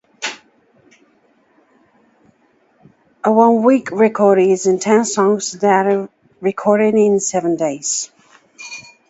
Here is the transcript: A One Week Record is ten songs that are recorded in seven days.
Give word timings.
A 3.23 3.31
One 3.31 3.61
Week 3.61 3.91
Record 3.91 4.39
is 4.39 4.63
ten 4.81 5.05
songs 5.05 5.51
that 5.59 5.85
are 5.85 6.09
recorded 6.41 6.95
in 6.95 7.19
seven 7.19 7.55
days. 7.55 8.09